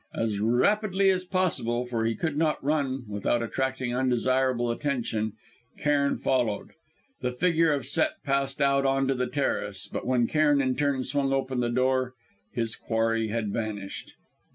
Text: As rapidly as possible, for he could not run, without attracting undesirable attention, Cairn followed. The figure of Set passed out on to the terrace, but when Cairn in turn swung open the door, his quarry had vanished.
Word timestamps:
As 0.15 0.39
rapidly 0.39 1.11
as 1.11 1.23
possible, 1.25 1.85
for 1.85 2.05
he 2.05 2.15
could 2.15 2.35
not 2.35 2.63
run, 2.63 3.03
without 3.07 3.43
attracting 3.43 3.95
undesirable 3.95 4.71
attention, 4.71 5.33
Cairn 5.77 6.17
followed. 6.17 6.71
The 7.21 7.31
figure 7.31 7.71
of 7.71 7.85
Set 7.85 8.13
passed 8.23 8.63
out 8.63 8.83
on 8.83 9.07
to 9.09 9.13
the 9.13 9.27
terrace, 9.27 9.87
but 9.87 10.07
when 10.07 10.25
Cairn 10.25 10.59
in 10.59 10.75
turn 10.75 11.03
swung 11.03 11.31
open 11.31 11.59
the 11.59 11.69
door, 11.69 12.15
his 12.51 12.75
quarry 12.75 13.27
had 13.27 13.53
vanished. 13.53 14.13